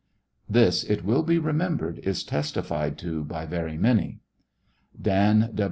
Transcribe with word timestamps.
This, 0.49 0.83
it 0.83 1.05
will 1.05 1.21
be 1.21 1.37
remembered, 1.37 1.99
is 1.99 2.23
testified 2.23 2.97
to 2.97 3.23
by 3.23 3.45
very 3.45 3.77
many. 3.77 4.21
Dan. 4.99 5.51